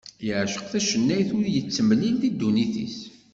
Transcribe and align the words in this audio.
Yeɛceq 0.25 0.63
tacennayt 0.71 1.29
ur 1.39 1.45
yettemlil 1.53 2.15
deg 2.23 2.33
ddunit-is. 2.35 2.97